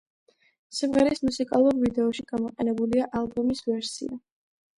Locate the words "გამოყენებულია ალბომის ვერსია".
2.33-4.21